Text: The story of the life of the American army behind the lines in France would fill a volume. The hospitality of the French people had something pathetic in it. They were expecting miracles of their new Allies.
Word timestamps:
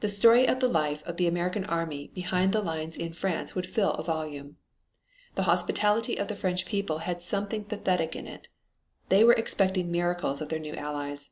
The 0.00 0.08
story 0.08 0.48
of 0.48 0.60
the 0.60 0.68
life 0.68 1.02
of 1.02 1.18
the 1.18 1.26
American 1.26 1.66
army 1.66 2.08
behind 2.14 2.54
the 2.54 2.62
lines 2.62 2.96
in 2.96 3.12
France 3.12 3.54
would 3.54 3.66
fill 3.66 3.90
a 3.92 4.02
volume. 4.02 4.56
The 5.34 5.42
hospitality 5.42 6.16
of 6.16 6.28
the 6.28 6.34
French 6.34 6.64
people 6.64 7.00
had 7.00 7.20
something 7.20 7.64
pathetic 7.66 8.16
in 8.16 8.26
it. 8.26 8.48
They 9.10 9.22
were 9.22 9.34
expecting 9.34 9.92
miracles 9.92 10.40
of 10.40 10.48
their 10.48 10.58
new 10.58 10.72
Allies. 10.72 11.28